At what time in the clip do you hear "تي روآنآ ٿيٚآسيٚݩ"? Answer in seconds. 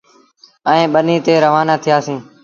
1.25-2.23